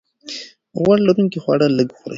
[0.81, 2.09] غوړ لرونکي خواړه لږ وخورئ.